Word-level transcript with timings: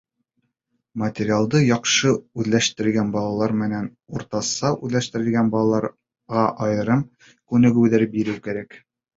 Материалды 1.01 1.59
яҡшы 1.63 2.13
үҙләштергән 2.43 3.11
балалар 3.17 3.53
менән 3.61 3.85
уртаса 4.19 4.73
үҙләштергән 4.89 5.53
балаларға 5.57 6.47
айырым 6.69 7.05
күнегеүҙәр 7.29 8.09
биреү 8.17 8.43
кәрәк. 8.49 8.79